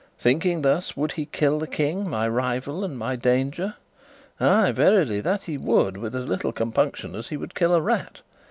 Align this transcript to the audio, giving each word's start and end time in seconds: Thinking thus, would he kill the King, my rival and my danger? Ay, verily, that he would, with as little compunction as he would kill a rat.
Thinking 0.17 0.63
thus, 0.63 0.97
would 0.97 1.11
he 1.11 1.27
kill 1.27 1.59
the 1.59 1.67
King, 1.67 2.09
my 2.09 2.27
rival 2.27 2.83
and 2.83 2.97
my 2.97 3.15
danger? 3.15 3.75
Ay, 4.39 4.71
verily, 4.71 5.21
that 5.21 5.43
he 5.43 5.59
would, 5.59 5.95
with 5.95 6.15
as 6.15 6.25
little 6.25 6.51
compunction 6.51 7.13
as 7.13 7.27
he 7.27 7.37
would 7.37 7.53
kill 7.53 7.75
a 7.75 7.81
rat. 7.83 8.23